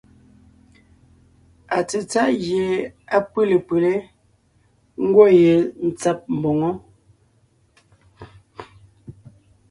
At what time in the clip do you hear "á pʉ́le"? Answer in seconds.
3.15-3.57